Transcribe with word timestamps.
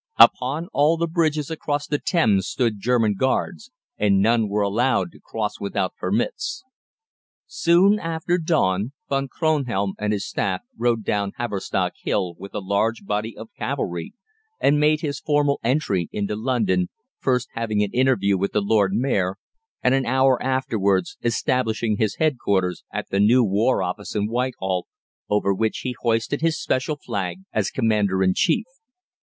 Upon 0.17 0.67
all 0.73 0.97
the 0.97 1.05
bridges 1.05 1.51
across 1.51 1.85
the 1.85 1.99
Thames 1.99 2.47
stood 2.47 2.79
German 2.79 3.13
guards, 3.13 3.69
and 3.99 4.19
none 4.19 4.49
were 4.49 4.63
allowed 4.63 5.11
to 5.11 5.19
cross 5.19 5.59
without 5.59 5.95
permits. 5.95 6.63
Soon 7.45 7.99
after 7.99 8.39
dawn 8.39 8.93
Von 9.09 9.27
Kronhelm 9.27 9.93
and 9.99 10.11
his 10.11 10.27
staff 10.27 10.61
rode 10.75 11.03
down 11.03 11.33
Haverstock 11.37 11.91
Hill 12.01 12.33
with 12.39 12.55
a 12.55 12.59
large 12.59 13.05
body 13.05 13.37
of 13.37 13.53
cavalry, 13.55 14.15
and 14.59 14.79
made 14.79 15.01
his 15.01 15.19
formal 15.19 15.59
entry 15.63 16.09
into 16.11 16.35
London, 16.35 16.89
first 17.19 17.49
having 17.53 17.83
an 17.83 17.91
interview 17.91 18.39
with 18.39 18.53
the 18.53 18.61
Lord 18.61 18.93
Mayor, 18.93 19.35
and 19.83 19.93
an 19.93 20.07
hour 20.07 20.41
afterwards 20.41 21.15
establishing 21.21 21.97
his 21.97 22.15
headquarters 22.15 22.83
at 22.91 23.09
the 23.11 23.19
new 23.19 23.43
War 23.43 23.83
Office 23.83 24.15
in 24.15 24.25
Whitehall, 24.27 24.87
over 25.29 25.53
which 25.53 25.81
he 25.83 25.95
hoisted 26.01 26.41
his 26.41 26.59
special 26.59 26.95
flag 26.97 27.41
as 27.53 27.69
Commander 27.69 28.23
in 28.23 28.33
Chief. 28.33 28.65